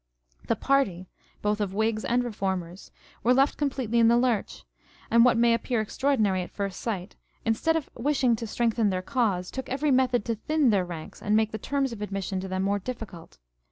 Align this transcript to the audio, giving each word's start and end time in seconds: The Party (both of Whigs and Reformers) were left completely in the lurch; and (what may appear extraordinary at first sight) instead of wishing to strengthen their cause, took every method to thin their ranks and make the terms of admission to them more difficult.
The 0.47 0.55
Party 0.55 1.05
(both 1.43 1.61
of 1.61 1.75
Whigs 1.75 2.03
and 2.03 2.23
Reformers) 2.23 2.89
were 3.23 3.35
left 3.35 3.55
completely 3.55 3.99
in 3.99 4.07
the 4.07 4.17
lurch; 4.17 4.63
and 5.11 5.23
(what 5.23 5.37
may 5.37 5.53
appear 5.53 5.79
extraordinary 5.79 6.41
at 6.41 6.49
first 6.49 6.79
sight) 6.79 7.17
instead 7.45 7.75
of 7.75 7.87
wishing 7.95 8.35
to 8.37 8.47
strengthen 8.47 8.89
their 8.89 9.03
cause, 9.03 9.51
took 9.51 9.69
every 9.69 9.91
method 9.91 10.25
to 10.25 10.33
thin 10.33 10.71
their 10.71 10.85
ranks 10.85 11.21
and 11.21 11.35
make 11.35 11.51
the 11.51 11.59
terms 11.59 11.91
of 11.93 12.01
admission 12.01 12.39
to 12.39 12.47
them 12.47 12.63
more 12.63 12.79
difficult. 12.79 13.37